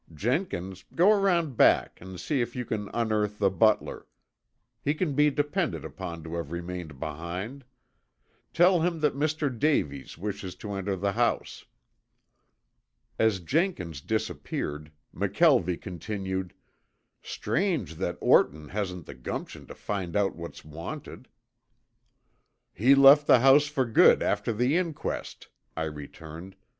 [0.15, 4.07] Jenkins, go around back and see if you can unearth the butler.
[4.83, 7.63] He can be depended upon to have remained behind.
[8.51, 9.55] Tell him that Mr.
[9.55, 11.65] Davies wishes to enter the house."
[13.19, 16.55] As Jenkins disappeared, McKelvie continued:
[17.21, 21.27] "Strange that Orton hasn't the gumption to find out what's wanted."
[22.73, 26.55] "He left the house for good after the inquest," I returned.